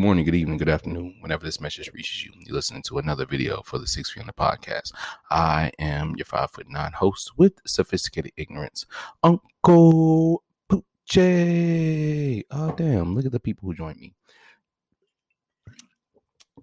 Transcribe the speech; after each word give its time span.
good 0.00 0.06
morning, 0.06 0.24
good 0.24 0.34
evening, 0.34 0.56
good 0.56 0.70
afternoon, 0.70 1.14
whenever 1.20 1.44
this 1.44 1.60
message 1.60 1.90
reaches 1.92 2.24
you. 2.24 2.32
You're 2.40 2.54
listening 2.54 2.80
to 2.84 2.96
another 2.96 3.26
video 3.26 3.60
for 3.66 3.78
the 3.78 3.86
Six 3.86 4.10
Feet 4.10 4.22
Under 4.22 4.32
podcast. 4.32 4.92
I 5.30 5.72
am 5.78 6.14
your 6.16 6.24
five 6.24 6.50
foot 6.50 6.70
nine 6.70 6.92
host 6.92 7.32
with 7.36 7.60
sophisticated 7.66 8.32
ignorance, 8.38 8.86
Uncle 9.22 10.42
Poochie. 10.70 12.44
Oh, 12.50 12.72
damn. 12.78 13.14
Look 13.14 13.26
at 13.26 13.32
the 13.32 13.40
people 13.40 13.68
who 13.68 13.74
joined 13.74 14.00
me. 14.00 14.14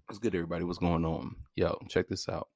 What's 0.08 0.18
good, 0.18 0.34
everybody? 0.34 0.64
What's 0.64 0.80
going 0.80 1.06
on? 1.06 1.36
Yo, 1.56 1.78
check 1.90 2.08
this 2.08 2.28
out. 2.28 2.48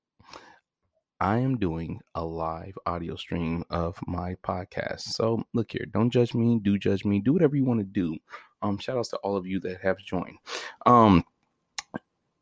I 1.20 1.38
am 1.38 1.60
doing 1.60 2.00
a 2.16 2.26
live 2.26 2.76
audio 2.88 3.16
stream 3.18 3.64
of 3.70 4.00
my 4.08 4.34
podcast. 4.44 5.02
So 5.02 5.44
look 5.54 5.74
here, 5.74 5.86
don't 5.94 6.10
judge 6.10 6.34
me, 6.34 6.60
do 6.64 6.80
judge 6.80 7.06
me, 7.06 7.20
do 7.20 7.34
whatever 7.34 7.56
you 7.56 7.66
want 7.66 7.82
to 7.82 7.86
do. 7.86 8.18
Um, 8.62 8.78
shout 8.78 8.98
outs 8.98 9.10
to 9.10 9.18
all 9.18 9.36
of 9.36 9.48
you 9.48 9.60
that 9.62 9.82
have 9.82 9.98
joined. 10.00 10.38
Um, 10.86 11.24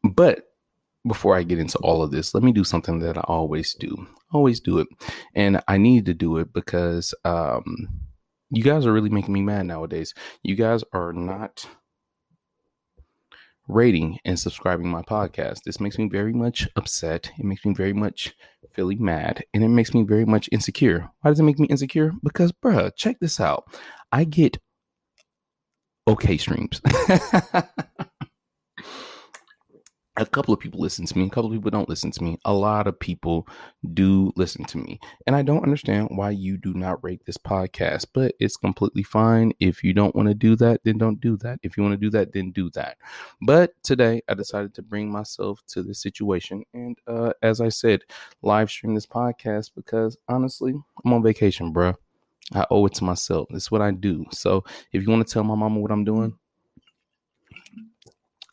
but 0.03 0.49
before 1.07 1.35
I 1.35 1.43
get 1.43 1.59
into 1.59 1.77
all 1.79 2.03
of 2.03 2.11
this, 2.11 2.33
let 2.33 2.43
me 2.43 2.51
do 2.51 2.63
something 2.63 2.99
that 2.99 3.17
I 3.17 3.21
always 3.21 3.73
do. 3.73 4.07
Always 4.31 4.59
do 4.59 4.79
it. 4.79 4.87
And 5.33 5.61
I 5.67 5.77
need 5.77 6.05
to 6.05 6.13
do 6.13 6.37
it 6.37 6.53
because 6.53 7.13
um 7.25 7.87
you 8.51 8.63
guys 8.63 8.85
are 8.85 8.93
really 8.93 9.09
making 9.09 9.33
me 9.33 9.41
mad 9.41 9.65
nowadays. 9.67 10.13
You 10.43 10.55
guys 10.55 10.83
are 10.91 11.13
not 11.13 11.67
rating 13.67 14.17
and 14.25 14.39
subscribing 14.39 14.89
my 14.89 15.03
podcast. 15.03 15.63
This 15.63 15.79
makes 15.79 15.97
me 15.99 16.09
very 16.09 16.33
much 16.33 16.67
upset. 16.75 17.31
It 17.37 17.45
makes 17.45 17.63
me 17.63 17.73
very 17.73 17.93
much 17.93 18.33
feeling 18.71 19.03
mad 19.03 19.43
and 19.53 19.63
it 19.63 19.69
makes 19.69 19.93
me 19.93 20.03
very 20.03 20.25
much 20.25 20.49
insecure. 20.51 21.09
Why 21.21 21.29
does 21.29 21.39
it 21.39 21.43
make 21.43 21.59
me 21.59 21.67
insecure? 21.67 22.11
Because, 22.23 22.51
bruh, 22.51 22.91
check 22.95 23.19
this 23.19 23.39
out. 23.39 23.65
I 24.11 24.23
get 24.23 24.57
okay 26.07 26.37
streams. 26.37 26.81
a 30.19 30.25
couple 30.25 30.53
of 30.53 30.59
people 30.59 30.79
listen 30.81 31.05
to 31.05 31.17
me, 31.17 31.25
a 31.25 31.29
couple 31.29 31.45
of 31.45 31.53
people 31.53 31.71
don't 31.71 31.87
listen 31.87 32.11
to 32.11 32.23
me. 32.23 32.37
A 32.45 32.53
lot 32.53 32.87
of 32.87 32.99
people 32.99 33.47
do 33.93 34.33
listen 34.35 34.65
to 34.65 34.77
me. 34.77 34.99
And 35.25 35.35
I 35.35 35.41
don't 35.41 35.63
understand 35.63 36.09
why 36.11 36.31
you 36.31 36.57
do 36.57 36.73
not 36.73 37.03
rate 37.03 37.21
this 37.25 37.37
podcast, 37.37 38.07
but 38.13 38.35
it's 38.39 38.57
completely 38.57 39.03
fine. 39.03 39.53
If 39.59 39.83
you 39.83 39.93
don't 39.93 40.15
want 40.15 40.27
to 40.27 40.33
do 40.33 40.55
that, 40.57 40.81
then 40.83 40.97
don't 40.97 41.21
do 41.21 41.37
that. 41.37 41.59
If 41.63 41.77
you 41.77 41.83
want 41.83 41.93
to 41.93 42.05
do 42.05 42.09
that, 42.11 42.33
then 42.33 42.51
do 42.51 42.69
that. 42.71 42.97
But 43.41 43.71
today 43.83 44.21
I 44.27 44.33
decided 44.33 44.73
to 44.75 44.81
bring 44.81 45.09
myself 45.09 45.61
to 45.69 45.83
this 45.83 46.01
situation. 46.01 46.63
And 46.73 46.97
uh, 47.07 47.31
as 47.41 47.61
I 47.61 47.69
said, 47.69 48.01
live 48.41 48.69
stream 48.69 48.95
this 48.95 49.07
podcast 49.07 49.71
because 49.75 50.17
honestly, 50.27 50.73
I'm 51.05 51.13
on 51.13 51.23
vacation, 51.23 51.73
bruh. 51.73 51.95
I 52.53 52.65
owe 52.69 52.85
it 52.85 52.93
to 52.95 53.03
myself. 53.03 53.47
It's 53.51 53.71
what 53.71 53.81
I 53.81 53.91
do. 53.91 54.25
So 54.31 54.63
if 54.91 55.03
you 55.03 55.09
want 55.09 55.27
to 55.27 55.33
tell 55.33 55.43
my 55.43 55.55
mama 55.55 55.79
what 55.79 55.91
I'm 55.91 56.03
doing, 56.03 56.37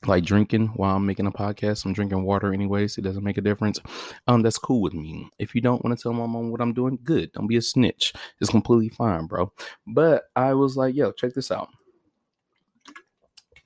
like 0.07 0.25
drinking 0.25 0.69
while 0.77 0.97
I'm 0.97 1.07
making 1.07 1.27
a 1.27 1.33
podcast, 1.33 1.85
I'm 1.85 1.93
drinking 1.93 2.23
water 2.25 2.53
anyways. 2.53 2.99
It 2.99 3.03
doesn't 3.03 3.25
make 3.25 3.39
a 3.39 3.43
difference. 3.43 3.81
Um, 4.27 4.43
that's 4.43 4.59
cool 4.59 4.81
with 4.81 4.95
me. 4.95 5.29
If 5.39 5.55
you 5.55 5.61
don't 5.61 5.83
want 5.85 5.97
to 5.97 6.03
tell 6.03 6.13
my 6.13 6.27
mom 6.27 6.51
what 6.51 6.61
I'm 6.61 6.75
doing, 6.75 6.99
good. 7.03 7.33
Don't 7.33 7.47
be 7.47 7.57
a 7.57 7.63
snitch. 7.63 8.13
It's 8.41 8.51
completely 8.51 8.91
fine, 8.91 9.27
bro. 9.27 9.53
But 9.87 10.25
I 10.37 10.55
was 10.55 10.77
like, 10.77 10.95
yo, 10.95 11.13
check 11.13 11.35
this 11.35 11.51
out. 11.51 11.69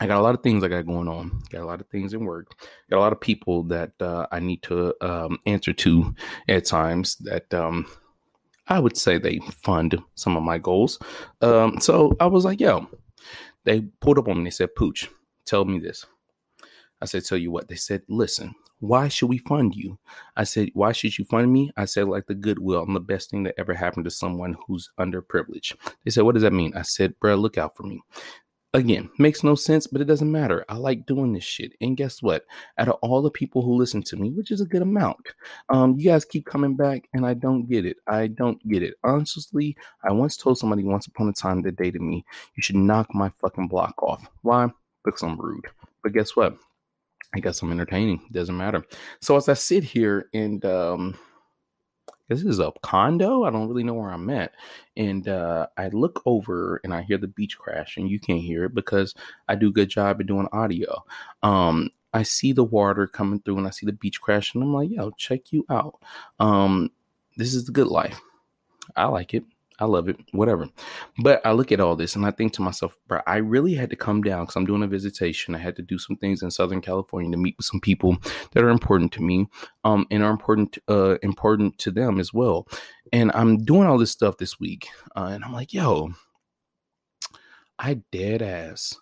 I 0.03 0.07
got 0.07 0.19
a 0.19 0.23
lot 0.23 0.35
of 0.35 0.43
things 0.43 0.65
I 0.65 0.69
got 0.69 0.87
going 0.87 1.09
on. 1.09 1.43
Got 1.51 1.61
a 1.61 1.67
lot 1.67 1.83
of 1.83 1.89
things 1.89 2.15
in 2.15 2.25
work. 2.25 2.59
Got 2.89 2.99
a 2.99 3.01
lot 3.01 3.13
of 3.13 3.21
people 3.21 3.65
that 3.65 3.93
uh, 4.01 4.27
I 4.33 4.41
need 4.41 4.63
to 4.63 4.95
um, 5.03 5.39
answer 5.45 5.75
to 5.75 6.15
at 6.49 6.65
times. 6.65 7.17
That 7.17 7.53
um, 7.53 7.85
I 8.71 8.79
would 8.79 8.97
say 8.97 9.19
they 9.19 9.41
fund 9.63 10.01
some 10.15 10.37
of 10.37 10.43
my 10.43 10.57
goals. 10.57 10.99
Um, 11.43 11.81
so 11.81 12.17
I 12.21 12.27
was 12.27 12.45
like, 12.45 12.61
yo, 12.61 12.89
they 13.65 13.83
pulled 14.01 14.19
up 14.19 14.29
on 14.29 14.39
me. 14.39 14.45
They 14.45 14.51
said, 14.51 14.75
Pooch, 14.75 15.09
tell 15.45 15.65
me 15.65 15.79
this. 15.79 16.07
I 17.03 17.07
said, 17.07 17.25
Tell 17.25 17.39
you 17.39 17.51
what. 17.51 17.69
They 17.69 17.77
said, 17.77 18.03
Listen, 18.09 18.55
why 18.79 19.09
should 19.09 19.29
we 19.29 19.39
fund 19.39 19.75
you? 19.75 19.99
I 20.37 20.45
said, 20.45 20.71
Why 20.75 20.93
should 20.93 21.19
you 21.19 21.25
fund 21.25 21.53
me? 21.53 21.71
I 21.77 21.85
said, 21.85 22.09
Like 22.09 22.27
the 22.27 22.35
goodwill. 22.35 22.83
I'm 22.83 22.95
the 22.95 23.01
best 23.01 23.31
thing 23.31 23.43
that 23.45 23.55
ever 23.59 23.75
happened 23.75 24.05
to 24.05 24.11
someone 24.11 24.57
who's 24.67 24.91
underprivileged. 24.99 25.77
They 26.05 26.11
said, 26.11 26.25
What 26.25 26.35
does 26.35 26.43
that 26.43 26.53
mean? 26.53 26.73
I 26.77 26.83
said, 26.83 27.19
Bro, 27.21 27.37
look 27.37 27.59
out 27.59 27.77
for 27.77 27.85
me. 27.85 28.03
Again, 28.73 29.11
makes 29.19 29.43
no 29.43 29.57
sense, 29.57 29.89
but 29.89 30.01
it 30.01 30.05
doesn't 30.05 30.31
matter. 30.31 30.65
I 30.69 30.77
like 30.77 31.05
doing 31.05 31.33
this 31.33 31.43
shit. 31.43 31.73
And 31.81 31.97
guess 31.97 32.23
what? 32.23 32.45
Out 32.79 32.87
of 32.87 32.99
all 33.03 33.21
the 33.21 33.31
people 33.31 33.63
who 33.63 33.75
listen 33.75 34.01
to 34.05 34.17
me, 34.17 34.31
which 34.31 34.53
is 34.53 34.61
a 34.61 34.65
good 34.65 34.83
amount, 34.83 35.19
um, 35.71 35.99
you 35.99 36.09
guys 36.11 36.25
keep 36.25 36.47
coming 36.47 36.77
back 36.77 37.09
and 37.13 37.27
I 37.27 37.35
don't 37.35 37.69
get 37.69 37.85
it. 37.85 37.97
I 38.07 38.29
don't 38.29 38.65
get 38.69 38.85
it. 38.85 38.95
Honestly, 39.03 39.77
I 40.09 40.13
once 40.13 40.37
told 40.37 40.59
somebody 40.59 40.85
once 40.85 41.09
upon 41.09 41.29
a 41.29 41.33
time 41.33 41.63
that 41.63 41.77
dated 41.77 42.01
me, 42.01 42.25
you 42.55 42.63
should 42.63 42.77
knock 42.77 43.13
my 43.13 43.29
fucking 43.41 43.67
block 43.67 44.01
off. 44.05 44.25
Why? 44.43 44.69
Because 45.05 45.23
I'm 45.23 45.41
rude. 45.41 45.67
But 46.05 46.13
guess 46.13 46.37
what? 46.37 46.57
I 47.35 47.41
guess 47.41 47.63
I'm 47.63 47.73
entertaining. 47.73 48.23
Doesn't 48.31 48.57
matter. 48.57 48.85
So 49.21 49.37
as 49.37 49.49
I 49.49 49.55
sit 49.55 49.83
here 49.83 50.29
and 50.33 50.65
um 50.65 51.19
this 52.31 52.45
is 52.45 52.61
a 52.61 52.73
condo. 52.83 53.43
I 53.43 53.51
don't 53.51 53.69
really 53.69 53.83
know 53.83 53.95
where 53.95 54.13
I'm 54.13 54.31
at. 54.31 54.53
And 54.97 55.27
uh, 55.27 55.67
I 55.77 55.89
look 55.89 56.23
over 56.27 56.81
and 56.85 56.95
I 56.95 57.03
hear 57.03 57.19
the 57.19 57.27
beach 57.27 57.59
crash, 57.59 57.97
and 57.97 58.09
you 58.09 58.21
can't 58.21 58.41
hear 58.41 58.65
it 58.65 58.75
because 58.75 59.15
I 59.49 59.57
do 59.57 59.69
a 59.69 59.73
good 59.73 59.89
job 59.89 60.21
at 60.21 60.27
doing 60.27 60.49
audio. 60.53 61.05
Um, 61.43 61.91
I 62.15 62.23
see 62.23 62.53
the 62.53 62.65
water 62.65 63.09
coming 63.09 63.41
through 63.41 63.59
and 63.59 63.67
I 63.67 63.71
see 63.71 63.85
the 63.85 63.93
beach 63.93 64.21
crash, 64.21 64.55
and 64.55 64.63
I'm 64.63 64.73
like, 64.73 64.91
yo, 64.91 65.11
check 65.11 65.53
you 65.53 65.67
out. 65.69 65.99
Um, 66.39 66.93
this 67.37 67.53
is 67.53 67.65
the 67.65 67.73
good 67.73 67.89
life. 67.89 68.21
I 68.95 69.07
like 69.07 69.35
it. 69.35 69.45
I 69.81 69.87
love 69.87 70.09
it, 70.09 70.17
whatever. 70.33 70.69
But 71.23 71.45
I 71.45 71.53
look 71.53 71.73
at 71.73 71.81
all 71.81 71.97
this 71.97 72.15
and 72.15 72.27
I 72.27 72.31
think 72.31 72.53
to 72.55 72.63
myself, 72.63 72.97
bro, 73.09 73.21
I 73.27 73.37
really 73.37 73.75
had 73.75 73.91
to 73.91 73.97
come 73.97 74.23
down 74.23 74.43
because 74.45 74.57
I'm 74.57 74.67
doing 74.67 74.83
a 74.83 74.87
visitation. 74.87 75.55
I 75.55 75.59
had 75.59 75.77
to 75.77 75.83
do 75.83 75.99
some 75.99 76.17
things 76.17 76.43
in 76.43 76.51
Southern 76.51 76.83
California 76.83 77.31
to 77.31 77.37
meet 77.39 77.57
with 77.57 77.67
some 77.67 77.81
people 77.81 78.19
that 78.53 78.63
are 78.63 78.69
important 78.69 79.13
to 79.13 79.23
me, 79.23 79.47
um, 79.85 80.07
and 80.11 80.23
are 80.23 80.31
important, 80.31 80.79
uh, 80.89 81.17
important 81.23 81.79
to 81.79 81.91
them 81.91 82.21
as 82.21 82.33
well. 82.33 82.69
And 83.13 83.33
I'm 83.35 83.65
doing 83.65 83.87
all 83.87 83.99
this 83.99 84.11
stuff 84.11 84.37
this 84.37 84.61
week, 84.61 84.89
uh, 85.17 85.31
and 85.33 85.45
I'm 85.45 85.53
like, 85.53 85.73
yo, 85.73 86.11
I 87.79 88.03
dead 88.13 88.43
ass 88.43 88.95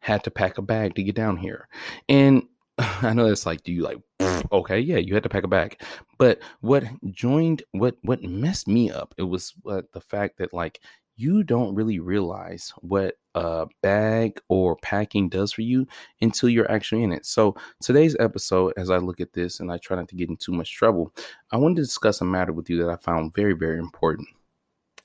had 0.00 0.22
to 0.22 0.30
pack 0.30 0.56
a 0.56 0.62
bag 0.62 0.94
to 0.94 1.02
get 1.02 1.16
down 1.16 1.36
here, 1.36 1.66
and 2.08 2.44
I 3.02 3.12
know 3.12 3.26
it's 3.26 3.46
like, 3.46 3.62
do 3.62 3.72
you 3.72 3.82
like, 3.82 3.98
okay, 4.52 4.78
yeah, 4.78 4.98
you 4.98 5.14
had 5.14 5.22
to 5.22 5.28
pack 5.28 5.44
a 5.44 5.48
bag. 5.48 5.80
But 6.18 6.40
what 6.60 6.84
joined, 7.10 7.62
what 7.72 7.96
what 8.02 8.22
messed 8.22 8.68
me 8.68 8.90
up, 8.90 9.14
it 9.18 9.22
was 9.22 9.54
uh, 9.68 9.82
the 9.92 10.00
fact 10.00 10.38
that 10.38 10.52
like 10.52 10.80
you 11.16 11.42
don't 11.42 11.74
really 11.74 11.98
realize 11.98 12.72
what 12.80 13.14
a 13.34 13.66
bag 13.82 14.38
or 14.48 14.76
packing 14.76 15.28
does 15.28 15.52
for 15.52 15.62
you 15.62 15.86
until 16.20 16.48
you're 16.48 16.70
actually 16.70 17.02
in 17.02 17.12
it. 17.12 17.24
So 17.24 17.56
today's 17.80 18.16
episode, 18.20 18.74
as 18.76 18.90
I 18.90 18.98
look 18.98 19.20
at 19.20 19.32
this 19.32 19.60
and 19.60 19.72
I 19.72 19.78
try 19.78 19.96
not 19.96 20.08
to 20.08 20.16
get 20.16 20.28
in 20.28 20.36
too 20.36 20.52
much 20.52 20.74
trouble, 20.74 21.14
I 21.52 21.56
wanted 21.56 21.76
to 21.76 21.82
discuss 21.82 22.20
a 22.20 22.24
matter 22.24 22.52
with 22.52 22.68
you 22.68 22.82
that 22.82 22.90
I 22.90 22.96
found 22.96 23.34
very, 23.34 23.54
very 23.54 23.78
important. 23.78 24.28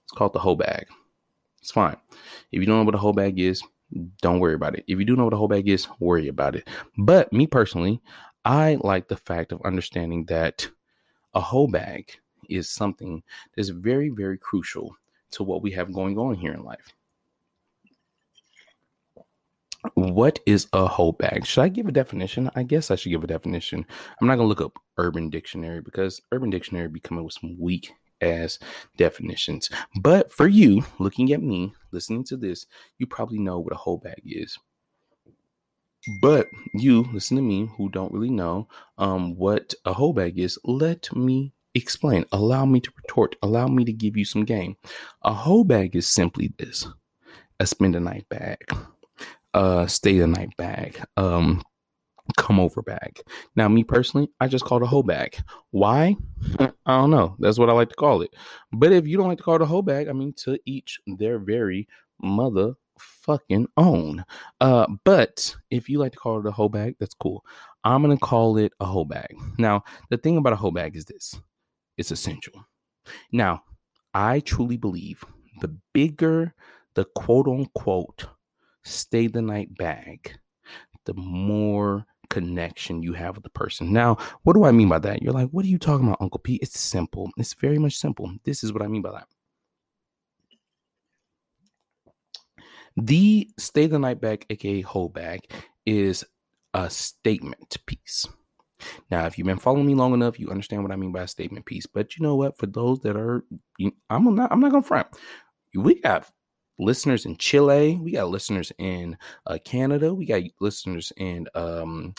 It's 0.03 0.11
called 0.11 0.33
the 0.33 0.39
whole 0.39 0.57
bag. 0.57 0.87
It's 1.61 1.71
fine. 1.71 1.95
If 2.51 2.59
you 2.59 2.65
don't 2.65 2.79
know 2.79 2.83
what 2.83 2.95
a 2.95 2.99
whole 2.99 3.13
bag 3.13 3.39
is, 3.39 3.61
don't 4.21 4.39
worry 4.39 4.53
about 4.53 4.75
it. 4.75 4.83
If 4.87 4.99
you 4.99 5.05
do 5.05 5.15
know 5.15 5.25
what 5.25 5.33
a 5.33 5.37
whole 5.37 5.47
bag 5.47 5.67
is, 5.67 5.87
worry 5.99 6.27
about 6.27 6.55
it. 6.55 6.67
But 6.97 7.31
me 7.33 7.47
personally, 7.47 8.01
I 8.45 8.77
like 8.81 9.07
the 9.07 9.17
fact 9.17 9.51
of 9.51 9.61
understanding 9.63 10.25
that 10.25 10.67
a 11.33 11.41
whole 11.41 11.67
bag 11.67 12.11
is 12.49 12.69
something 12.69 13.23
that's 13.55 13.69
very, 13.69 14.09
very 14.09 14.37
crucial 14.37 14.95
to 15.31 15.43
what 15.43 15.61
we 15.61 15.71
have 15.71 15.93
going 15.93 16.17
on 16.17 16.35
here 16.35 16.53
in 16.53 16.63
life. 16.63 16.93
What 19.95 20.39
is 20.45 20.67
a 20.73 20.85
whole 20.85 21.13
bag? 21.13 21.45
Should 21.45 21.61
I 21.63 21.69
give 21.69 21.87
a 21.87 21.91
definition? 21.91 22.51
I 22.55 22.63
guess 22.63 22.91
I 22.91 22.95
should 22.95 23.09
give 23.09 23.23
a 23.23 23.27
definition. 23.27 23.85
I'm 24.19 24.27
not 24.27 24.35
gonna 24.35 24.47
look 24.47 24.61
up 24.61 24.77
Urban 24.97 25.29
Dictionary 25.29 25.81
because 25.81 26.21
Urban 26.31 26.51
Dictionary 26.51 26.87
be 26.87 26.99
coming 26.99 27.23
with 27.23 27.33
some 27.33 27.59
weak 27.59 27.91
as 28.21 28.59
definitions. 28.97 29.69
But 29.99 30.31
for 30.31 30.47
you, 30.47 30.83
looking 30.99 31.33
at 31.33 31.41
me, 31.41 31.73
listening 31.91 32.23
to 32.25 32.37
this, 32.37 32.65
you 32.97 33.07
probably 33.07 33.39
know 33.39 33.59
what 33.59 33.73
a 33.73 33.77
whole 33.77 33.97
bag 33.97 34.21
is. 34.25 34.57
But 36.19 36.47
you, 36.73 37.05
listen 37.13 37.37
to 37.37 37.43
me, 37.43 37.69
who 37.77 37.89
don't 37.89 38.11
really 38.11 38.31
know 38.31 38.67
um, 38.97 39.35
what 39.35 39.73
a 39.85 39.93
whole 39.93 40.13
bag 40.13 40.39
is, 40.39 40.57
let 40.63 41.13
me 41.15 41.53
explain. 41.75 42.25
Allow 42.31 42.65
me 42.65 42.79
to 42.79 42.91
retort. 42.97 43.35
Allow 43.43 43.67
me 43.67 43.85
to 43.85 43.93
give 43.93 44.17
you 44.17 44.25
some 44.25 44.45
game. 44.45 44.77
A 45.23 45.33
whole 45.33 45.63
bag 45.63 45.95
is 45.95 46.07
simply 46.07 46.53
this 46.57 46.87
a 47.59 47.67
spend 47.67 47.95
a 47.95 47.99
night 47.99 48.27
bag, 48.27 48.57
a 49.53 49.87
stay 49.87 50.17
the 50.17 50.25
night 50.25 50.49
bag, 50.57 50.99
um, 51.15 51.61
come 52.37 52.59
over 52.59 52.81
bag. 52.81 53.21
Now, 53.55 53.67
me 53.67 53.83
personally, 53.83 54.29
I 54.39 54.47
just 54.47 54.65
call 54.65 54.77
it 54.77 54.83
a 54.83 54.87
whole 54.87 55.03
bag. 55.03 55.37
Why? 55.71 56.15
I 56.59 56.71
don't 56.85 57.11
know. 57.11 57.35
That's 57.39 57.59
what 57.59 57.69
I 57.69 57.73
like 57.73 57.89
to 57.89 57.95
call 57.95 58.21
it. 58.21 58.33
But 58.71 58.91
if 58.91 59.07
you 59.07 59.17
don't 59.17 59.27
like 59.27 59.37
to 59.37 59.43
call 59.43 59.55
it 59.55 59.61
a 59.61 59.67
whole 59.67 59.81
bag, 59.81 60.07
I 60.07 60.13
mean, 60.13 60.33
to 60.37 60.59
each 60.65 60.99
their 61.05 61.39
very 61.39 61.87
motherfucking 62.23 63.65
own. 63.77 64.23
Uh, 64.59 64.87
but 65.03 65.55
if 65.69 65.89
you 65.89 65.99
like 65.99 66.13
to 66.13 66.19
call 66.19 66.39
it 66.39 66.45
a 66.45 66.51
whole 66.51 66.69
bag, 66.69 66.95
that's 66.99 67.15
cool. 67.15 67.43
I'm 67.83 68.01
gonna 68.01 68.17
call 68.17 68.57
it 68.57 68.73
a 68.79 68.85
whole 68.85 69.05
bag. 69.05 69.35
Now, 69.57 69.83
the 70.09 70.17
thing 70.17 70.37
about 70.37 70.53
a 70.53 70.57
whole 70.57 70.71
bag 70.71 70.95
is 70.95 71.05
this: 71.05 71.39
it's 71.97 72.11
essential. 72.11 72.53
Now, 73.31 73.63
I 74.13 74.41
truly 74.41 74.77
believe 74.77 75.23
the 75.61 75.75
bigger 75.93 76.53
the 76.93 77.05
quote 77.15 77.47
unquote 77.47 78.27
stay 78.83 79.27
the 79.27 79.41
night 79.41 79.75
bag 79.77 80.37
the 81.05 81.13
more 81.13 82.05
connection 82.31 83.03
you 83.03 83.13
have 83.13 83.35
with 83.35 83.43
the 83.43 83.49
person. 83.49 83.93
Now, 83.93 84.17
what 84.43 84.53
do 84.53 84.63
I 84.63 84.71
mean 84.71 84.89
by 84.89 84.97
that? 84.99 85.21
You're 85.21 85.33
like, 85.33 85.49
what 85.49 85.65
are 85.65 85.67
you 85.67 85.77
talking 85.77 86.07
about, 86.07 86.21
Uncle 86.21 86.39
P? 86.39 86.55
It's 86.55 86.79
simple. 86.79 87.29
It's 87.37 87.53
very 87.53 87.77
much 87.77 87.97
simple. 87.97 88.31
This 88.45 88.63
is 88.63 88.73
what 88.73 88.81
I 88.81 88.87
mean 88.87 89.03
by 89.03 89.11
that. 89.11 89.27
The 92.97 93.49
stay 93.59 93.85
the 93.85 93.99
night 93.99 94.19
bag, 94.19 94.45
aka 94.49 94.81
hold 94.81 95.13
bag, 95.13 95.51
is 95.85 96.25
a 96.73 96.89
statement 96.89 97.77
piece. 97.85 98.25
Now, 99.11 99.25
if 99.25 99.37
you've 99.37 99.47
been 99.47 99.59
following 99.59 99.85
me 99.85 99.93
long 99.93 100.13
enough, 100.13 100.39
you 100.39 100.49
understand 100.49 100.83
what 100.83 100.91
I 100.91 100.95
mean 100.95 101.11
by 101.11 101.23
a 101.23 101.27
statement 101.27 101.65
piece. 101.65 101.85
But 101.85 102.17
you 102.17 102.23
know 102.23 102.35
what? 102.35 102.57
For 102.57 102.65
those 102.65 102.99
that 103.01 103.15
are, 103.15 103.43
I'm 104.09 104.35
not, 104.35 104.51
I'm 104.51 104.59
not 104.59 104.71
gonna 104.71 104.83
front. 104.83 105.07
We 105.75 105.95
got 106.01 106.29
listeners 106.79 107.25
in 107.25 107.37
Chile. 107.37 107.97
We 108.01 108.11
got 108.11 108.29
listeners 108.29 108.71
in 108.77 109.17
uh, 109.45 109.57
Canada. 109.63 110.13
We 110.13 110.25
got 110.25 110.43
listeners 110.59 111.11
in 111.17 111.47
um, 111.55 112.13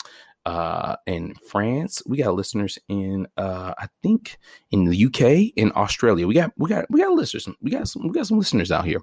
uh, 0.45 0.95
in 1.05 1.33
France. 1.49 2.01
We 2.05 2.17
got 2.17 2.35
listeners 2.35 2.77
in 2.89 3.27
uh, 3.37 3.73
I 3.77 3.87
think 4.01 4.37
in 4.71 4.85
the 4.85 5.05
UK, 5.05 5.53
in 5.55 5.71
Australia. 5.75 6.27
We 6.27 6.33
got 6.33 6.51
we 6.57 6.69
got 6.69 6.85
we 6.89 7.01
got 7.01 7.11
listeners. 7.11 7.47
We 7.61 7.71
got 7.71 7.87
some 7.87 8.07
we 8.07 8.13
got 8.13 8.27
some 8.27 8.37
listeners 8.37 8.71
out 8.71 8.85
here. 8.85 9.01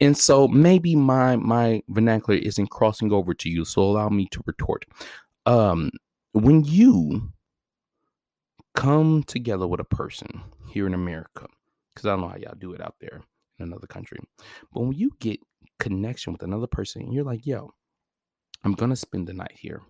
And 0.00 0.16
so 0.16 0.46
maybe 0.48 0.94
my 0.94 1.36
my 1.36 1.82
vernacular 1.88 2.38
isn't 2.38 2.70
crossing 2.70 3.12
over 3.12 3.34
to 3.34 3.48
you. 3.48 3.64
So 3.64 3.82
allow 3.82 4.08
me 4.08 4.28
to 4.30 4.42
retort. 4.46 4.84
Um, 5.46 5.90
when 6.32 6.64
you 6.64 7.32
come 8.74 9.24
together 9.24 9.66
with 9.66 9.80
a 9.80 9.84
person 9.84 10.42
here 10.68 10.86
in 10.86 10.94
America, 10.94 11.46
because 11.94 12.06
I 12.06 12.10
don't 12.10 12.20
know 12.20 12.28
how 12.28 12.36
y'all 12.36 12.54
do 12.56 12.74
it 12.74 12.80
out 12.80 12.94
there 13.00 13.22
in 13.58 13.66
another 13.66 13.86
country, 13.86 14.18
but 14.72 14.82
when 14.82 14.92
you 14.92 15.10
get 15.20 15.40
connection 15.78 16.32
with 16.32 16.42
another 16.42 16.66
person, 16.66 17.12
you're 17.12 17.24
like, 17.24 17.46
yo, 17.46 17.72
I'm 18.64 18.72
gonna 18.72 18.96
spend 18.96 19.28
the 19.28 19.34
night 19.34 19.56
here. 19.56 19.82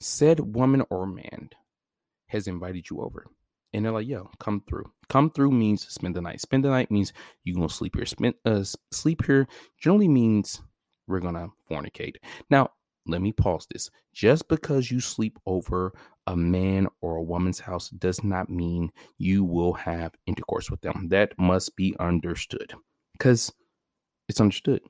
Said 0.00 0.40
woman 0.40 0.82
or 0.90 1.06
man 1.06 1.50
has 2.26 2.48
invited 2.48 2.90
you 2.90 3.00
over. 3.00 3.26
And 3.72 3.84
they're 3.84 3.92
like, 3.92 4.06
yo, 4.06 4.30
come 4.38 4.62
through. 4.68 4.90
Come 5.08 5.30
through 5.30 5.52
means 5.52 5.86
spend 5.88 6.14
the 6.14 6.20
night. 6.20 6.40
Spend 6.40 6.64
the 6.64 6.68
night 6.70 6.90
means 6.90 7.12
you're 7.44 7.54
gonna 7.54 7.68
sleep 7.68 7.96
here. 7.96 8.06
Spend 8.06 8.34
uh 8.44 8.64
sleep 8.90 9.24
here 9.24 9.46
generally 9.80 10.08
means 10.08 10.60
we're 11.06 11.20
gonna 11.20 11.48
fornicate. 11.70 12.16
Now, 12.50 12.70
let 13.06 13.20
me 13.20 13.32
pause 13.32 13.66
this. 13.70 13.90
Just 14.12 14.48
because 14.48 14.90
you 14.90 15.00
sleep 15.00 15.38
over 15.46 15.92
a 16.26 16.36
man 16.36 16.86
or 17.00 17.16
a 17.16 17.22
woman's 17.22 17.58
house 17.58 17.88
does 17.90 18.22
not 18.22 18.48
mean 18.48 18.92
you 19.18 19.42
will 19.42 19.72
have 19.72 20.14
intercourse 20.26 20.70
with 20.70 20.80
them. 20.82 21.08
That 21.08 21.36
must 21.38 21.74
be 21.74 21.96
understood 21.98 22.74
because 23.22 23.52
it's 24.28 24.40
understood. 24.40 24.80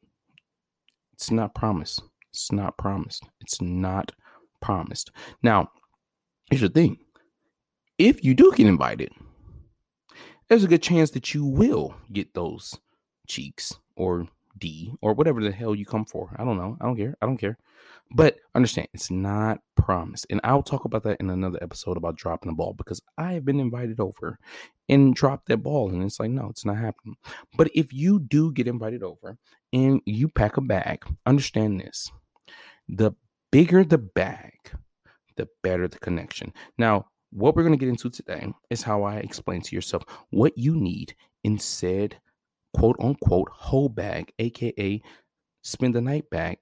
It's 1.12 1.30
not 1.30 1.54
promised. 1.54 2.02
It's 2.32 2.50
not 2.50 2.78
promised. 2.78 3.24
It's 3.42 3.60
not 3.60 4.10
promised. 4.62 5.10
Now, 5.42 5.68
here's 6.48 6.62
the 6.62 6.70
thing 6.70 6.96
if 7.98 8.24
you 8.24 8.32
do 8.32 8.50
get 8.56 8.66
invited, 8.66 9.12
there's 10.48 10.64
a 10.64 10.68
good 10.68 10.82
chance 10.82 11.10
that 11.10 11.34
you 11.34 11.44
will 11.44 11.94
get 12.10 12.32
those 12.32 12.74
cheeks 13.28 13.74
or 13.96 14.26
D 14.62 14.94
or 15.02 15.12
whatever 15.12 15.42
the 15.42 15.50
hell 15.50 15.74
you 15.74 15.84
come 15.84 16.04
for. 16.04 16.34
I 16.38 16.44
don't 16.44 16.56
know. 16.56 16.76
I 16.80 16.86
don't 16.86 16.96
care. 16.96 17.16
I 17.20 17.26
don't 17.26 17.36
care. 17.36 17.58
But 18.14 18.36
understand, 18.54 18.86
it's 18.94 19.10
not 19.10 19.58
promised. 19.76 20.26
And 20.30 20.40
I'll 20.44 20.62
talk 20.62 20.84
about 20.84 21.02
that 21.02 21.18
in 21.18 21.30
another 21.30 21.58
episode 21.60 21.96
about 21.96 22.16
dropping 22.16 22.52
the 22.52 22.56
ball 22.56 22.72
because 22.72 23.00
I 23.18 23.32
have 23.32 23.44
been 23.44 23.58
invited 23.58 23.98
over 23.98 24.38
and 24.88 25.14
dropped 25.14 25.48
that 25.48 25.58
ball. 25.58 25.90
And 25.90 26.04
it's 26.04 26.20
like, 26.20 26.30
no, 26.30 26.48
it's 26.48 26.64
not 26.64 26.76
happening. 26.76 27.16
But 27.56 27.70
if 27.74 27.92
you 27.92 28.20
do 28.20 28.52
get 28.52 28.68
invited 28.68 29.02
over 29.02 29.36
and 29.72 30.00
you 30.06 30.28
pack 30.28 30.58
a 30.58 30.60
bag, 30.60 31.04
understand 31.26 31.80
this 31.80 32.10
the 32.88 33.12
bigger 33.50 33.84
the 33.84 33.98
bag, 33.98 34.52
the 35.36 35.48
better 35.62 35.88
the 35.88 35.98
connection. 35.98 36.52
Now, 36.78 37.06
what 37.30 37.56
we're 37.56 37.62
going 37.62 37.74
to 37.74 37.84
get 37.84 37.88
into 37.88 38.10
today 38.10 38.52
is 38.70 38.82
how 38.82 39.02
I 39.02 39.16
explain 39.16 39.62
to 39.62 39.74
yourself 39.74 40.04
what 40.30 40.56
you 40.56 40.76
need 40.76 41.16
in 41.42 41.58
said 41.58 42.20
quote 42.74 42.96
unquote 43.00 43.48
whole 43.50 43.88
bag, 43.88 44.32
aka 44.38 45.00
spend 45.62 45.94
the 45.94 46.00
night 46.00 46.28
bag 46.30 46.58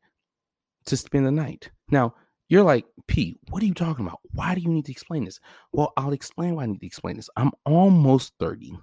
to 0.86 0.96
spend 0.96 1.26
the 1.26 1.32
night. 1.32 1.70
Now, 1.90 2.14
you're 2.48 2.64
like, 2.64 2.84
P, 3.06 3.38
what 3.50 3.62
are 3.62 3.66
you 3.66 3.74
talking 3.74 4.04
about? 4.04 4.20
Why 4.32 4.54
do 4.54 4.60
you 4.60 4.68
need 4.68 4.86
to 4.86 4.92
explain 4.92 5.24
this? 5.24 5.38
Well, 5.72 5.92
I'll 5.96 6.12
explain 6.12 6.56
why 6.56 6.64
I 6.64 6.66
need 6.66 6.80
to 6.80 6.86
explain 6.86 7.16
this. 7.16 7.30
I'm 7.36 7.52
almost 7.64 8.34
30. 8.40 8.76